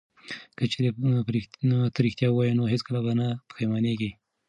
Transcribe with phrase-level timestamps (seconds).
[0.57, 0.89] که چیرې
[1.93, 4.11] ته ریښتیا ووایې نو هیڅکله به نه پښیمانیږې.